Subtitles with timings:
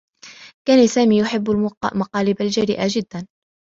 [0.67, 3.27] كان سامي يحبّ المقالب الجريئة جدّا.